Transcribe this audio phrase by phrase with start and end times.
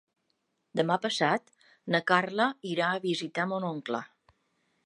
[0.79, 1.53] Demà passat
[1.97, 4.03] na Carla irà a visitar mon oncle.